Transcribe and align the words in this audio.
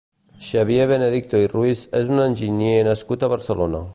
Xavier 0.45 0.87
Benedicto 0.91 1.41
i 1.43 1.51
Ruiz 1.51 1.85
és 2.01 2.11
un 2.15 2.23
enginyer 2.25 2.75
nascut 2.91 3.27
a 3.29 3.33
Barcelona. 3.35 3.85